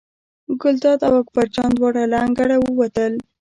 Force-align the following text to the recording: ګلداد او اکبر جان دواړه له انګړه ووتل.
ګلداد 0.61 0.99
او 1.07 1.13
اکبر 1.21 1.45
جان 1.55 1.71
دواړه 1.75 2.03
له 2.11 2.17
انګړه 2.25 2.55
ووتل. 2.59 3.13